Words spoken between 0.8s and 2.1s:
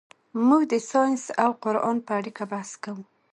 ساینس او قرآن